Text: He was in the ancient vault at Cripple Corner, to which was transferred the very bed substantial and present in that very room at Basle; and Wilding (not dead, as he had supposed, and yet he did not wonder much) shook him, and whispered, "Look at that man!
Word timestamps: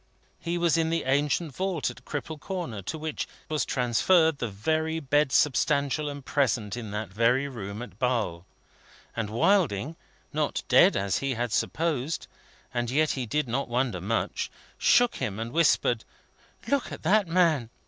He 0.39 0.57
was 0.57 0.79
in 0.79 0.89
the 0.89 1.03
ancient 1.03 1.55
vault 1.55 1.91
at 1.91 2.05
Cripple 2.05 2.39
Corner, 2.39 2.81
to 2.81 2.97
which 2.97 3.27
was 3.49 3.63
transferred 3.63 4.39
the 4.39 4.47
very 4.47 4.99
bed 4.99 5.31
substantial 5.31 6.09
and 6.09 6.25
present 6.25 6.75
in 6.75 6.89
that 6.89 7.09
very 7.09 7.47
room 7.47 7.83
at 7.83 7.99
Basle; 7.99 8.47
and 9.15 9.29
Wilding 9.29 9.95
(not 10.33 10.63
dead, 10.67 10.97
as 10.97 11.19
he 11.19 11.35
had 11.35 11.51
supposed, 11.51 12.25
and 12.73 12.89
yet 12.89 13.11
he 13.11 13.27
did 13.27 13.47
not 13.47 13.69
wonder 13.69 14.01
much) 14.01 14.49
shook 14.79 15.17
him, 15.17 15.37
and 15.39 15.51
whispered, 15.51 16.03
"Look 16.67 16.91
at 16.91 17.03
that 17.03 17.27
man! 17.27 17.69